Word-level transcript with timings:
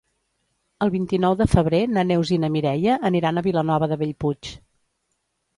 El 0.85 0.91
vint-i-nou 0.95 1.35
de 1.41 1.47
febrer 1.51 1.83
na 1.97 2.05
Neus 2.13 2.31
i 2.37 2.39
na 2.45 2.51
Mireia 2.55 2.97
aniran 3.11 3.41
a 3.41 3.45
Vilanova 3.49 3.91
de 3.93 3.99
Bellpuig. 4.03 4.53